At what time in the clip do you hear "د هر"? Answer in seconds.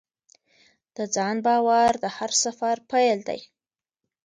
2.03-2.31